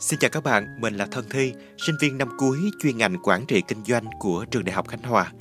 Xin 0.00 0.18
chào 0.18 0.30
các 0.30 0.42
bạn, 0.42 0.80
mình 0.80 0.94
là 0.94 1.06
Thân 1.06 1.24
Thi, 1.30 1.52
sinh 1.78 1.94
viên 2.00 2.18
năm 2.18 2.28
cuối 2.38 2.58
chuyên 2.82 2.98
ngành 2.98 3.16
quản 3.22 3.46
trị 3.46 3.62
kinh 3.68 3.84
doanh 3.84 4.04
của 4.18 4.44
trường 4.50 4.64
Đại 4.64 4.74
học 4.74 4.88
Khánh 4.88 5.02
Hòa. 5.02 5.32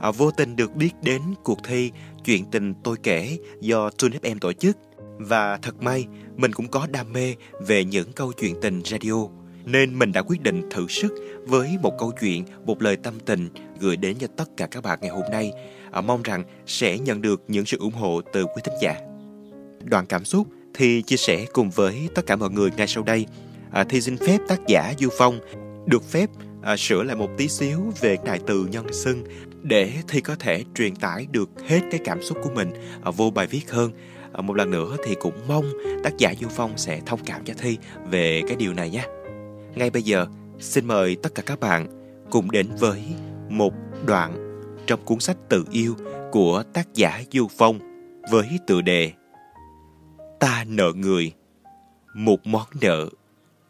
À, 0.00 0.10
vô 0.10 0.30
tình 0.30 0.56
được 0.56 0.74
biết 0.74 0.90
đến 1.02 1.22
cuộc 1.42 1.58
thi 1.64 1.90
Chuyện 2.24 2.44
tình 2.50 2.74
tôi 2.84 2.96
kể 3.02 3.38
do 3.60 3.90
Tune 3.90 4.18
FM 4.22 4.38
tổ 4.38 4.52
chức 4.52 4.76
và 5.18 5.56
thật 5.56 5.82
may 5.82 6.06
mình 6.36 6.52
cũng 6.52 6.68
có 6.68 6.86
đam 6.90 7.12
mê 7.12 7.34
về 7.60 7.84
những 7.84 8.12
câu 8.12 8.32
chuyện 8.32 8.54
tình 8.62 8.82
radio 8.84 9.26
nên 9.64 9.98
mình 9.98 10.12
đã 10.12 10.22
quyết 10.22 10.42
định 10.42 10.62
thử 10.70 10.86
sức 10.88 11.14
với 11.46 11.76
một 11.82 11.92
câu 11.98 12.12
chuyện, 12.20 12.44
một 12.64 12.82
lời 12.82 12.96
tâm 12.96 13.14
tình 13.20 13.48
gửi 13.80 13.96
đến 13.96 14.16
cho 14.18 14.26
tất 14.36 14.48
cả 14.56 14.66
các 14.66 14.82
bạn 14.82 14.98
ngày 15.02 15.10
hôm 15.10 15.24
nay. 15.30 15.52
À, 15.90 16.00
mong 16.00 16.22
rằng 16.22 16.44
sẽ 16.66 16.98
nhận 16.98 17.22
được 17.22 17.42
những 17.48 17.66
sự 17.66 17.78
ủng 17.78 17.94
hộ 17.94 18.20
từ 18.32 18.44
quý 18.44 18.62
thính 18.64 18.76
giả. 18.82 18.94
Đoạn 19.84 20.06
cảm 20.06 20.24
xúc 20.24 20.46
thì 20.74 21.02
chia 21.02 21.16
sẻ 21.16 21.46
cùng 21.52 21.70
với 21.70 22.08
tất 22.14 22.26
cả 22.26 22.36
mọi 22.36 22.50
người 22.50 22.70
ngay 22.76 22.86
sau 22.86 23.02
đây. 23.02 23.26
À, 23.70 23.84
thì 23.88 24.00
xin 24.00 24.16
phép 24.16 24.38
tác 24.48 24.60
giả 24.66 24.94
Du 24.98 25.08
Phong 25.18 25.38
được 25.86 26.04
phép 26.04 26.30
à, 26.62 26.76
sửa 26.76 27.02
lại 27.02 27.16
một 27.16 27.30
tí 27.36 27.48
xíu 27.48 27.92
về 28.00 28.16
đại 28.24 28.40
từ 28.46 28.66
nhân 28.70 28.92
xưng 28.92 29.24
để 29.62 29.92
thi 30.08 30.20
có 30.20 30.36
thể 30.38 30.64
truyền 30.74 30.96
tải 30.96 31.26
được 31.30 31.50
hết 31.68 31.80
cái 31.90 32.00
cảm 32.04 32.22
xúc 32.22 32.38
của 32.42 32.50
mình 32.54 32.70
à, 33.04 33.10
vô 33.10 33.30
bài 33.30 33.46
viết 33.46 33.70
hơn. 33.70 33.90
À, 34.32 34.40
một 34.42 34.56
lần 34.56 34.70
nữa 34.70 34.96
thì 35.04 35.14
cũng 35.20 35.34
mong 35.48 35.64
tác 36.04 36.18
giả 36.18 36.34
Du 36.40 36.48
Phong 36.48 36.78
sẽ 36.78 37.00
thông 37.06 37.20
cảm 37.24 37.44
cho 37.44 37.54
Thi 37.58 37.78
về 38.10 38.42
cái 38.46 38.56
điều 38.56 38.72
này 38.72 38.90
nhé. 38.90 39.06
Ngay 39.74 39.90
bây 39.90 40.02
giờ, 40.02 40.26
xin 40.58 40.86
mời 40.86 41.16
tất 41.22 41.34
cả 41.34 41.42
các 41.46 41.60
bạn 41.60 41.86
cùng 42.30 42.50
đến 42.50 42.68
với 42.78 43.02
một 43.48 43.74
đoạn 44.06 44.60
trong 44.86 45.04
cuốn 45.04 45.20
sách 45.20 45.36
Tự 45.48 45.64
yêu 45.70 45.94
của 46.32 46.62
tác 46.72 46.94
giả 46.94 47.22
Du 47.32 47.48
Phong 47.58 47.78
với 48.30 48.58
tựa 48.66 48.80
đề 48.80 49.12
Ta 50.40 50.64
nợ 50.68 50.92
người, 50.96 51.32
một 52.14 52.46
món 52.46 52.66
nợ 52.80 53.08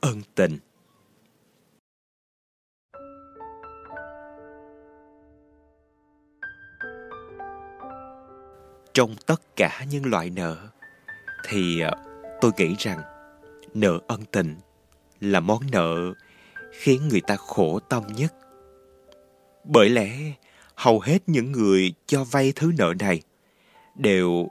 ân 0.06 0.22
tình. 0.34 0.58
Trong 8.94 9.14
tất 9.26 9.56
cả 9.56 9.84
những 9.90 10.06
loại 10.06 10.30
nợ, 10.30 10.56
thì 11.48 11.80
ờ, 11.80 11.90
tôi 12.40 12.50
nghĩ 12.56 12.74
rằng 12.78 13.00
nợ 13.74 13.98
ân 14.06 14.20
tình 14.32 14.56
là 15.20 15.40
món 15.40 15.60
nợ 15.72 15.96
khiến 16.72 17.08
người 17.08 17.20
ta 17.20 17.36
khổ 17.36 17.78
tâm 17.78 18.02
nhất. 18.16 18.34
Bởi 19.64 19.88
lẽ, 19.88 20.16
hầu 20.74 21.00
hết 21.00 21.18
những 21.26 21.52
người 21.52 21.94
cho 22.06 22.24
vay 22.24 22.52
thứ 22.56 22.72
nợ 22.78 22.94
này 23.00 23.22
đều 23.94 24.48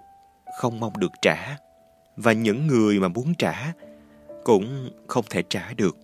không 0.60 0.80
mong 0.80 1.00
được 1.00 1.12
trả, 1.22 1.58
và 2.18 2.32
những 2.32 2.68
người 2.68 3.00
mà 3.00 3.08
muốn 3.08 3.34
trả 3.38 3.74
cũng 4.46 4.90
không 5.08 5.26
thể 5.30 5.44
trả 5.50 5.74
được. 5.74 5.98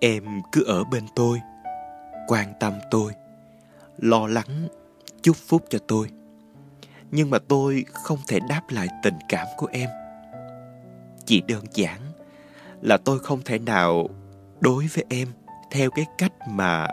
Em 0.00 0.24
cứ 0.52 0.64
ở 0.64 0.84
bên 0.84 1.04
tôi, 1.16 1.40
quan 2.28 2.52
tâm 2.60 2.72
tôi, 2.90 3.12
lo 3.98 4.26
lắng, 4.26 4.68
chúc 5.22 5.36
phúc 5.36 5.64
cho 5.70 5.78
tôi. 5.88 6.08
Nhưng 7.10 7.30
mà 7.30 7.38
tôi 7.48 7.84
không 7.92 8.18
thể 8.28 8.38
đáp 8.48 8.62
lại 8.70 8.88
tình 9.02 9.18
cảm 9.28 9.46
của 9.56 9.68
em. 9.72 9.90
Chỉ 11.26 11.40
đơn 11.40 11.64
giản 11.74 12.00
là 12.80 12.96
tôi 12.96 13.18
không 13.18 13.40
thể 13.44 13.58
nào 13.58 14.08
đối 14.60 14.86
với 14.86 15.04
em 15.08 15.28
theo 15.70 15.90
cái 15.90 16.06
cách 16.18 16.32
mà 16.48 16.88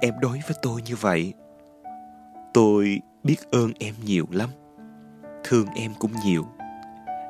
em 0.00 0.14
đối 0.20 0.40
với 0.48 0.56
tôi 0.62 0.82
như 0.82 0.96
vậy. 0.96 1.32
Tôi 2.54 3.00
biết 3.22 3.36
ơn 3.50 3.72
em 3.80 3.94
nhiều 4.04 4.26
lắm. 4.30 4.50
Thương 5.44 5.66
em 5.74 5.92
cũng 5.98 6.12
nhiều. 6.24 6.46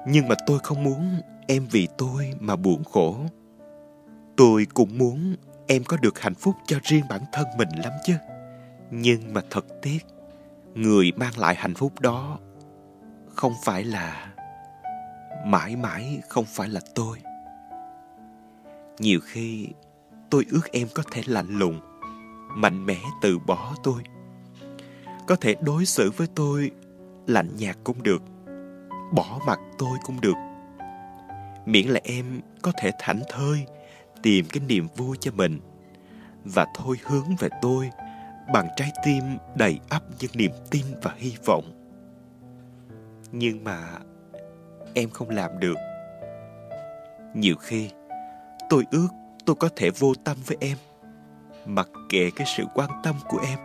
Nhưng 0.06 0.28
mà 0.28 0.34
tôi 0.46 0.58
không 0.58 0.82
muốn 0.84 1.20
em 1.46 1.66
vì 1.70 1.88
tôi 1.98 2.32
mà 2.40 2.56
buồn 2.56 2.84
khổ. 2.84 3.16
Tôi 4.36 4.66
cũng 4.74 4.98
muốn 4.98 5.36
em 5.66 5.84
có 5.84 5.96
được 5.96 6.20
hạnh 6.20 6.34
phúc 6.34 6.54
cho 6.66 6.78
riêng 6.82 7.04
bản 7.08 7.20
thân 7.32 7.46
mình 7.56 7.68
lắm 7.84 7.92
chứ. 8.04 8.14
Nhưng 8.90 9.34
mà 9.34 9.40
thật 9.50 9.66
tiếc, 9.82 9.98
người 10.74 11.12
mang 11.16 11.38
lại 11.38 11.54
hạnh 11.54 11.74
phúc 11.74 12.00
đó 12.00 12.38
không 13.34 13.52
phải 13.64 13.84
là 13.84 14.34
mãi 15.46 15.76
mãi 15.76 16.20
không 16.28 16.44
phải 16.44 16.68
là 16.68 16.80
tôi. 16.94 17.18
Nhiều 18.98 19.20
khi 19.24 19.68
tôi 20.30 20.46
ước 20.50 20.72
em 20.72 20.88
có 20.94 21.02
thể 21.10 21.22
lạnh 21.26 21.58
lùng, 21.58 21.80
mạnh 22.56 22.86
mẽ 22.86 22.98
từ 23.22 23.38
bỏ 23.38 23.74
tôi. 23.82 24.02
Có 25.26 25.36
thể 25.36 25.54
đối 25.60 25.86
xử 25.86 26.10
với 26.10 26.26
tôi 26.34 26.70
lạnh 27.26 27.56
nhạt 27.56 27.76
cũng 27.84 28.02
được, 28.02 28.22
bỏ 29.14 29.40
mặt 29.46 29.60
tôi 29.78 29.98
cũng 30.02 30.20
được. 30.20 30.36
Miễn 31.66 31.86
là 31.86 32.00
em 32.04 32.40
có 32.62 32.72
thể 32.76 32.90
thảnh 32.98 33.22
thơi, 33.28 33.66
tìm 34.22 34.46
cái 34.52 34.62
niềm 34.68 34.88
vui 34.96 35.16
cho 35.20 35.30
mình. 35.34 35.60
Và 36.44 36.66
thôi 36.74 36.96
hướng 37.04 37.36
về 37.38 37.48
tôi 37.62 37.90
bằng 38.52 38.68
trái 38.76 38.92
tim 39.04 39.22
đầy 39.54 39.80
ắp 39.88 40.02
những 40.20 40.30
niềm 40.34 40.50
tin 40.70 40.84
và 41.02 41.14
hy 41.16 41.36
vọng. 41.44 41.64
Nhưng 43.32 43.64
mà 43.64 43.78
em 44.94 45.10
không 45.10 45.30
làm 45.30 45.58
được. 45.58 45.76
Nhiều 47.34 47.56
khi, 47.60 47.90
tôi 48.70 48.84
ước 48.90 49.08
tôi 49.46 49.56
có 49.56 49.68
thể 49.76 49.90
vô 49.90 50.14
tâm 50.24 50.36
với 50.46 50.56
em, 50.60 50.76
mặc 51.66 51.88
kệ 52.08 52.30
cái 52.36 52.46
sự 52.56 52.64
quan 52.74 52.90
tâm 53.02 53.14
của 53.28 53.38
em, 53.48 53.58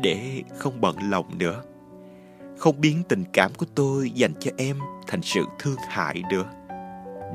để 0.00 0.42
không 0.58 0.80
bận 0.80 0.96
lòng 1.10 1.38
nữa 1.38 1.62
không 2.58 2.80
biến 2.80 3.02
tình 3.08 3.24
cảm 3.32 3.54
của 3.54 3.66
tôi 3.74 4.10
dành 4.10 4.32
cho 4.40 4.50
em 4.56 4.78
thành 5.06 5.22
sự 5.22 5.44
thương 5.58 5.78
hại 5.88 6.22
nữa. 6.30 6.44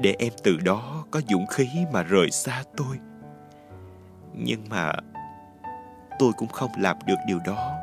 Để 0.02 0.16
em 0.20 0.34
từ 0.44 0.58
đó 0.58 1.06
có 1.12 1.22
dũng 1.30 1.48
khí 1.48 1.68
mà 1.94 2.04
rời 2.04 2.32
xa 2.32 2.64
tôi. 2.78 2.98
Nhưng 4.34 4.70
mà 4.70 4.92
tôi 6.20 6.32
cũng 6.38 6.50
không 6.50 6.72
làm 6.78 6.98
được 7.06 7.16
điều 7.28 7.40
đó. 7.46 7.74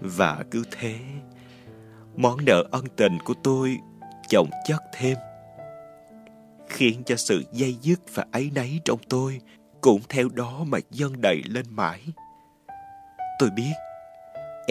Và 0.00 0.44
cứ 0.50 0.64
thế, 0.70 0.94
món 2.16 2.44
nợ 2.44 2.64
ân 2.70 2.84
tình 2.96 3.18
của 3.24 3.34
tôi 3.42 3.78
chồng 4.28 4.50
chất 4.66 4.82
thêm, 4.92 5.16
khiến 6.68 7.02
cho 7.06 7.16
sự 7.16 7.44
dây 7.52 7.76
dứt 7.82 8.00
và 8.14 8.24
áy 8.30 8.50
náy 8.54 8.80
trong 8.84 8.98
tôi 9.08 9.40
cũng 9.80 10.00
theo 10.08 10.28
đó 10.28 10.64
mà 10.66 10.78
dâng 10.90 11.20
đầy 11.20 11.42
lên 11.46 11.66
mãi. 11.70 12.00
Tôi 13.38 13.50
biết 13.50 13.72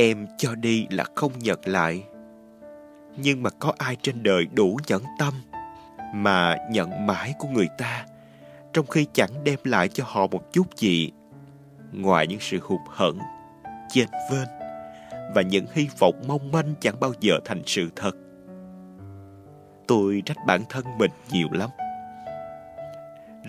em 0.01 0.27
cho 0.37 0.55
đi 0.55 0.87
là 0.89 1.03
không 1.15 1.31
nhận 1.39 1.59
lại. 1.65 2.03
Nhưng 3.17 3.43
mà 3.43 3.49
có 3.49 3.73
ai 3.77 3.95
trên 4.01 4.23
đời 4.23 4.45
đủ 4.53 4.77
nhẫn 4.87 5.03
tâm 5.19 5.33
mà 6.13 6.57
nhận 6.71 7.07
mãi 7.07 7.33
của 7.39 7.47
người 7.47 7.67
ta, 7.77 8.05
trong 8.73 8.87
khi 8.87 9.07
chẳng 9.13 9.43
đem 9.43 9.59
lại 9.63 9.87
cho 9.87 10.03
họ 10.07 10.27
một 10.27 10.53
chút 10.53 10.77
gì 10.77 11.11
ngoài 11.91 12.27
những 12.27 12.39
sự 12.39 12.59
hụt 12.61 12.79
hẫng, 12.89 13.19
chênh 13.89 14.09
vênh 14.31 14.47
và 15.35 15.41
những 15.41 15.65
hy 15.73 15.87
vọng 15.99 16.23
mong 16.27 16.51
manh 16.51 16.73
chẳng 16.79 16.99
bao 16.99 17.13
giờ 17.19 17.39
thành 17.45 17.61
sự 17.65 17.89
thật. 17.95 18.15
Tôi 19.87 20.21
trách 20.25 20.37
bản 20.47 20.61
thân 20.69 20.85
mình 20.97 21.11
nhiều 21.31 21.47
lắm. 21.51 21.69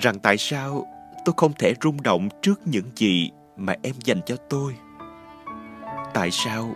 Rằng 0.02 0.18
tại 0.18 0.36
sao 0.36 0.86
tôi 1.24 1.34
không 1.36 1.52
thể 1.58 1.74
rung 1.82 2.02
động 2.02 2.28
trước 2.42 2.60
những 2.64 2.90
gì 2.96 3.30
mà 3.56 3.74
em 3.82 3.94
dành 4.04 4.20
cho 4.26 4.36
tôi? 4.36 4.74
Tại 6.14 6.30
sao 6.30 6.74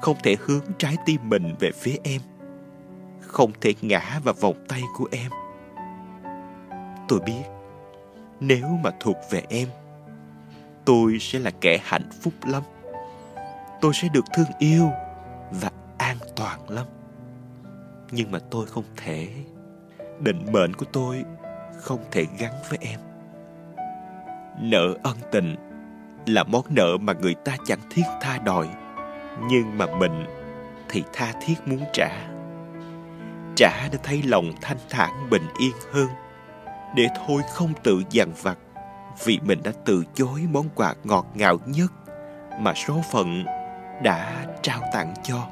không 0.00 0.16
thể 0.22 0.36
hướng 0.40 0.64
trái 0.78 0.96
tim 1.06 1.28
mình 1.28 1.54
về 1.60 1.70
phía 1.72 1.96
em? 2.04 2.20
Không 3.20 3.52
thể 3.60 3.74
ngã 3.80 4.20
vào 4.24 4.34
vòng 4.40 4.64
tay 4.68 4.82
của 4.96 5.08
em. 5.12 5.30
Tôi 7.08 7.20
biết, 7.26 7.42
nếu 8.40 8.68
mà 8.68 8.90
thuộc 9.00 9.16
về 9.30 9.42
em, 9.48 9.68
tôi 10.84 11.18
sẽ 11.20 11.38
là 11.38 11.50
kẻ 11.60 11.78
hạnh 11.84 12.08
phúc 12.22 12.34
lắm. 12.46 12.62
Tôi 13.80 13.94
sẽ 13.94 14.08
được 14.12 14.24
thương 14.34 14.50
yêu 14.58 14.90
và 15.50 15.70
an 15.98 16.16
toàn 16.36 16.70
lắm. 16.70 16.86
Nhưng 18.10 18.30
mà 18.30 18.38
tôi 18.50 18.66
không 18.66 18.84
thể. 18.96 19.28
Định 20.20 20.46
mệnh 20.52 20.74
của 20.74 20.86
tôi 20.92 21.24
không 21.80 22.04
thể 22.10 22.26
gắn 22.38 22.52
với 22.68 22.78
em. 22.80 23.00
Nợ 24.60 24.94
ân 25.02 25.16
tình 25.32 25.54
là 26.26 26.44
món 26.44 26.64
nợ 26.68 26.96
mà 27.00 27.12
người 27.12 27.34
ta 27.34 27.56
chẳng 27.66 27.78
thiết 27.90 28.02
tha 28.20 28.38
đòi, 28.38 28.68
nhưng 29.48 29.78
mà 29.78 29.86
mình 29.98 30.26
thì 30.88 31.04
tha 31.12 31.32
thiết 31.46 31.54
muốn 31.66 31.84
trả. 31.92 32.08
Trả 33.56 33.88
để 33.92 33.98
thấy 34.02 34.22
lòng 34.22 34.52
thanh 34.60 34.76
thản 34.90 35.30
bình 35.30 35.46
yên 35.58 35.72
hơn, 35.92 36.08
để 36.96 37.08
thôi 37.26 37.42
không 37.52 37.72
tự 37.82 38.02
dằn 38.10 38.32
vặt, 38.42 38.58
vì 39.24 39.38
mình 39.42 39.60
đã 39.64 39.72
từ 39.84 40.04
chối 40.14 40.40
món 40.52 40.68
quà 40.74 40.94
ngọt 41.04 41.26
ngào 41.34 41.58
nhất 41.66 41.92
mà 42.60 42.74
số 42.74 43.00
phận 43.12 43.44
đã 44.02 44.46
trao 44.62 44.80
tặng 44.92 45.14
cho. 45.22 45.46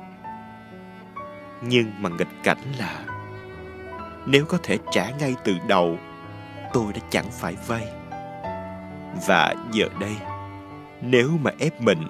Nhưng 1.62 2.02
mà 2.02 2.08
nghịch 2.08 2.42
cảnh 2.44 2.72
là, 2.78 3.04
nếu 4.26 4.44
có 4.44 4.58
thể 4.62 4.78
trả 4.90 5.10
ngay 5.10 5.34
từ 5.44 5.54
đầu, 5.68 5.96
tôi 6.72 6.92
đã 6.92 7.00
chẳng 7.10 7.30
phải 7.30 7.56
vay. 7.66 7.88
Và 9.26 9.54
giờ 9.72 9.88
đây 10.00 10.16
nếu 11.04 11.30
mà 11.40 11.50
ép 11.58 11.80
mình 11.80 12.08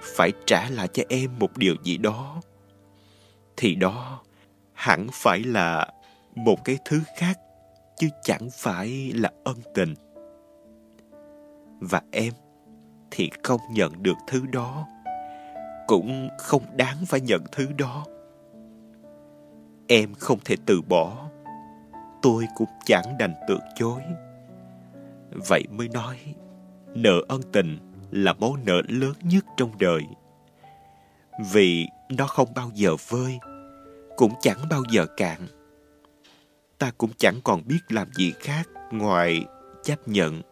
phải 0.00 0.32
trả 0.46 0.70
lại 0.70 0.88
cho 0.88 1.02
em 1.08 1.38
một 1.38 1.56
điều 1.56 1.74
gì 1.82 1.96
đó, 1.96 2.40
thì 3.56 3.74
đó 3.74 4.20
hẳn 4.72 5.06
phải 5.12 5.40
là 5.44 5.88
một 6.34 6.64
cái 6.64 6.78
thứ 6.84 7.00
khác, 7.16 7.38
chứ 7.96 8.08
chẳng 8.22 8.48
phải 8.52 9.12
là 9.14 9.30
ân 9.44 9.56
tình. 9.74 9.94
Và 11.80 12.02
em 12.12 12.32
thì 13.10 13.30
không 13.42 13.60
nhận 13.70 14.02
được 14.02 14.16
thứ 14.26 14.46
đó, 14.52 14.86
cũng 15.86 16.28
không 16.38 16.62
đáng 16.76 16.96
phải 17.06 17.20
nhận 17.20 17.44
thứ 17.52 17.68
đó. 17.78 18.04
Em 19.88 20.14
không 20.14 20.38
thể 20.44 20.56
từ 20.66 20.82
bỏ, 20.82 21.28
tôi 22.22 22.46
cũng 22.56 22.68
chẳng 22.86 23.18
đành 23.18 23.34
từ 23.48 23.58
chối. 23.74 24.00
Vậy 25.48 25.64
mới 25.70 25.88
nói, 25.88 26.16
nợ 26.94 27.20
ân 27.28 27.40
tình 27.52 27.78
là 28.10 28.32
món 28.32 28.64
nợ 28.64 28.82
lớn 28.88 29.14
nhất 29.22 29.44
trong 29.56 29.78
đời. 29.78 30.02
Vì 31.52 31.86
nó 32.08 32.26
không 32.26 32.54
bao 32.54 32.70
giờ 32.74 32.96
vơi, 33.08 33.38
cũng 34.16 34.32
chẳng 34.40 34.68
bao 34.70 34.82
giờ 34.90 35.06
cạn. 35.16 35.46
Ta 36.78 36.90
cũng 36.98 37.10
chẳng 37.18 37.40
còn 37.44 37.62
biết 37.66 37.80
làm 37.88 38.08
gì 38.12 38.32
khác 38.40 38.68
ngoài 38.92 39.44
chấp 39.82 40.08
nhận 40.08 40.42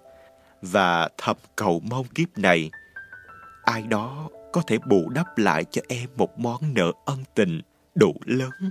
và 0.63 1.09
thầm 1.19 1.37
cầu 1.57 1.81
mong 1.91 2.07
kiếp 2.07 2.39
này. 2.39 2.71
Ai 3.65 3.83
đó 3.83 4.29
có 4.53 4.63
thể 4.67 4.79
bù 4.87 5.09
đắp 5.09 5.39
lại 5.39 5.65
cho 5.65 5.83
em 5.89 6.09
một 6.17 6.39
món 6.39 6.75
nợ 6.75 6.93
ân 7.05 7.25
tình 7.35 7.61
đủ 7.95 8.15
lớn 8.25 8.71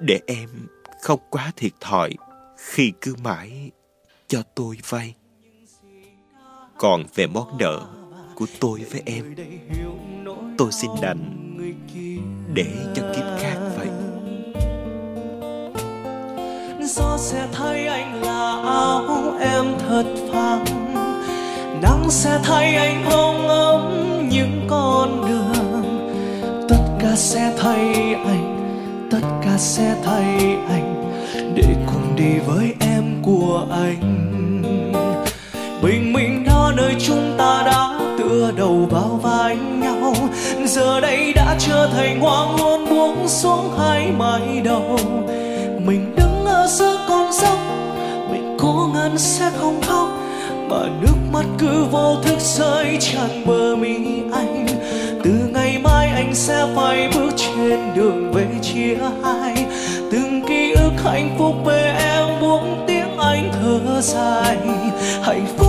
để 0.00 0.20
em 0.26 0.48
không 1.02 1.20
quá 1.30 1.52
thiệt 1.56 1.72
thòi 1.80 2.14
khi 2.56 2.92
cứ 3.00 3.14
mãi 3.22 3.70
cho 4.28 4.42
tôi 4.54 4.78
vay. 4.88 5.14
Còn 6.78 7.04
về 7.14 7.26
món 7.26 7.58
nợ 7.58 7.99
của 8.40 8.46
tôi 8.60 8.80
với 8.90 9.02
em. 9.06 9.34
Tôi 10.58 10.72
xin 10.72 10.90
đành 11.02 11.18
để 12.54 12.66
cho 12.94 13.02
kiếp 13.14 13.24
khác 13.40 13.56
vậy. 13.76 13.88
Gió 16.82 17.16
sẽ 17.18 17.48
thay 17.52 17.86
anh 17.86 18.22
là 18.22 18.62
áo 18.64 19.34
em 19.40 19.64
thật 19.88 20.04
vàng. 20.32 20.64
Nắng 21.82 22.04
sẽ 22.10 22.40
thay 22.44 22.74
anh 22.74 23.04
hông 23.04 23.48
ấm 23.48 24.28
những 24.28 24.66
con 24.70 25.26
đường. 25.28 26.10
Tất 26.68 26.98
cả 27.00 27.16
sẽ 27.16 27.54
thay 27.58 28.14
anh, 28.14 29.08
tất 29.10 29.22
cả 29.44 29.58
sẽ 29.58 29.96
thay 30.04 30.56
anh 30.68 31.12
để 31.54 31.76
cùng 31.86 32.16
đi 32.16 32.38
với 32.46 32.74
em 32.80 33.22
của 33.22 33.66
anh. 33.70 34.20
Bình 35.82 36.12
minh 36.12 36.44
đó 36.46 36.72
nơi 36.76 36.94
chúng 37.06 37.34
ta 37.38 37.59
đầu 38.56 38.88
vào 38.90 39.20
vai 39.22 39.56
nhau. 39.56 40.14
Giờ 40.64 41.00
đây 41.00 41.32
đã 41.32 41.56
trở 41.58 41.88
thành 41.92 42.20
hoang 42.20 42.58
hôn, 42.58 42.88
buông 42.90 43.28
xuống 43.28 43.70
hai 43.78 44.12
mái 44.18 44.60
đầu. 44.64 44.98
Mình 45.86 46.14
đứng 46.16 46.44
ở 46.44 46.66
giữa 46.66 46.98
con 47.08 47.32
dốc, 47.32 47.58
mình 48.30 48.56
cố 48.58 48.90
ngăn 48.94 49.18
sẽ 49.18 49.50
không 49.60 49.80
khóc. 49.82 50.08
Mà 50.68 50.82
nước 51.00 51.16
mắt 51.32 51.44
cứ 51.58 51.84
vô 51.90 52.16
thức 52.22 52.40
rơi 52.40 52.98
tràn 53.00 53.46
bờ 53.46 53.76
mi 53.76 53.96
anh. 54.32 54.66
Từ 55.24 55.30
ngày 55.52 55.78
mai 55.82 56.08
anh 56.08 56.34
sẽ 56.34 56.66
phải 56.76 57.10
bước 57.14 57.30
trên 57.36 57.80
đường 57.96 58.32
về 58.32 58.46
chia 58.62 58.96
hai. 59.24 59.66
Từng 60.12 60.42
ký 60.48 60.72
ức 60.72 60.92
hạnh 61.04 61.36
phúc 61.38 61.54
về 61.64 61.94
em, 61.98 62.40
buông 62.40 62.84
tiếng 62.86 63.18
anh 63.18 63.52
thở 63.52 64.00
dài. 64.00 64.56
Hạnh 65.22 65.46
phúc 65.56 65.59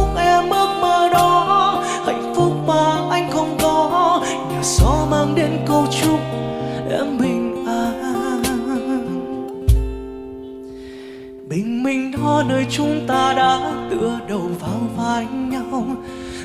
đó 12.41 12.47
nơi 12.47 12.65
chúng 12.69 13.07
ta 13.07 13.33
đã 13.33 13.59
tựa 13.89 14.19
đầu 14.27 14.49
vào 14.59 14.79
vai 14.97 15.25
nhau. 15.25 15.83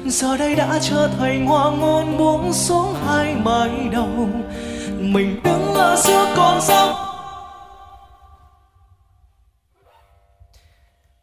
Giờ 0.04 0.36
đây 0.36 0.54
đã 0.54 0.78
trở 0.82 1.10
thành 1.18 1.46
hoa 1.46 1.70
ngôn 1.70 2.16
buông 2.18 2.52
xuống 2.52 2.94
hai 3.06 3.34
mái 3.44 3.70
đầu. 3.92 4.28
Mình 5.00 5.40
đứng 5.44 5.74
ở 5.74 5.96
giữa 5.96 6.34
con 6.36 6.60
sông, 6.60 6.94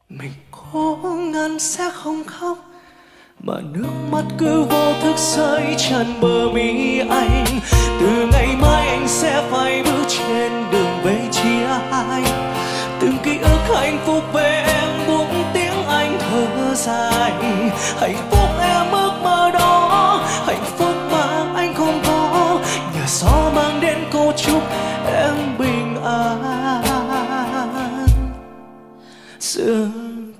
mình 0.10 0.31
cố 0.52 0.98
ngăn 1.04 1.60
sẽ 1.60 1.90
không 1.94 2.24
khóc 2.24 2.58
mà 3.40 3.54
nước 3.74 3.94
mắt 4.12 4.24
cứ 4.38 4.64
vô 4.64 4.94
thức 5.02 5.18
rơi 5.18 5.75
tràn 5.78 6.22
bờ 6.22 6.50
mi 6.54 7.00
anh. 7.00 7.46
Từ 8.00 8.28
ngày 8.31 8.48
mai 8.62 8.88
anh 8.88 9.08
sẽ 9.08 9.44
phải 9.52 9.84
bước 9.84 10.06
trên 10.08 10.52
đường 10.72 11.00
về 11.04 11.20
chia 11.31 11.68
hai. 11.92 12.24
Từng 13.00 13.18
ký 13.24 13.38
ức 13.38 13.75
hạnh 13.75 14.00
phúc 14.06 14.24
về 14.34 14.53
dài 16.86 17.32
hạnh 18.00 18.30
phúc 18.32 18.50
em 18.62 18.92
ước 18.92 19.14
mơ 19.24 19.52
đó, 19.54 20.20
hạnh 20.46 20.64
phúc 20.78 20.96
mà 21.12 21.52
anh 21.56 21.74
không 21.74 22.02
có. 22.06 22.60
Nhờ 22.96 23.06
gió 23.08 23.52
mang 23.56 23.82
đến 23.82 23.98
câu 24.12 24.34
chúc 24.38 24.64
em 25.06 25.58
bình 25.58 26.04
an. 26.04 26.44
Giữa 29.40 29.88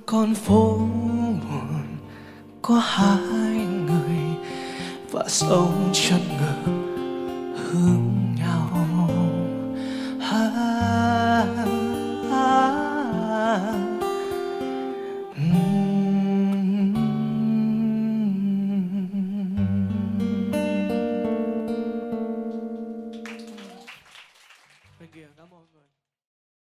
con 0.06 0.34
phố 0.34 0.78
buồn 1.18 1.68
có 2.62 2.74
hai 2.84 3.66
người 3.86 4.18
và 5.12 5.24
sống 5.28 5.90
chân 5.92 6.20
ngờ 6.40 6.73